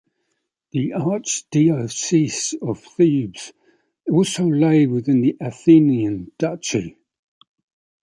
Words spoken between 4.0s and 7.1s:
also lay within the Athenian duchy.